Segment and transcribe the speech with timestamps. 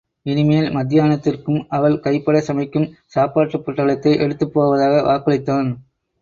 [0.25, 5.69] இனிமேல் மத்தியானத்திற்கும் அவள் கைப்பட சமைக்கும் சாப்பாட்டுப் பொட்டலத்தை எடுத்துப் போவதாக வாக்களித்தான்.